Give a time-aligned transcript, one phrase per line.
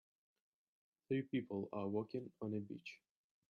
[1.07, 2.97] Three people are walking on a beach.